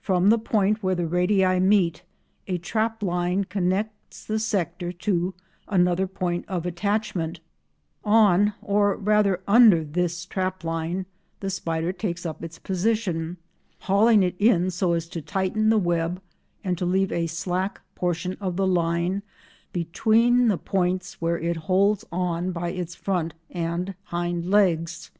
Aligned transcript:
From 0.00 0.28
the 0.30 0.38
point 0.38 0.84
where 0.84 0.94
the 0.94 1.08
radii 1.08 1.58
meet, 1.58 2.04
a 2.46 2.58
"trap 2.58 3.02
line" 3.02 3.42
connects 3.42 4.24
the 4.24 4.38
sector 4.38 4.92
to 4.92 5.34
another 5.66 6.06
point 6.06 6.44
of 6.46 6.64
attachment; 6.64 7.40
on, 8.04 8.52
or 8.62 8.94
rather 8.96 9.42
under, 9.48 9.82
this 9.82 10.26
trap 10.26 10.62
line, 10.62 11.06
the 11.40 11.50
spider 11.50 11.92
takes 11.92 12.24
up 12.24 12.40
its 12.44 12.56
position, 12.56 13.36
hauling 13.80 14.22
it 14.22 14.36
in 14.38 14.70
so 14.70 14.92
as 14.92 15.08
to 15.08 15.20
tighten 15.20 15.70
the 15.70 15.76
web 15.78 16.22
and 16.62 16.78
to 16.78 16.86
leave 16.86 17.10
a 17.10 17.26
slack 17.26 17.80
portion 17.96 18.36
of 18.40 18.54
the 18.54 18.68
line 18.68 19.24
between 19.72 20.46
the 20.46 20.56
points 20.56 21.20
where 21.20 21.40
it 21.40 21.56
holds 21.56 22.04
on 22.12 22.52
by 22.52 22.68
its 22.70 22.94
front 22.94 23.34
and 23.50 23.96
hind 24.04 24.48
legs. 24.48 25.10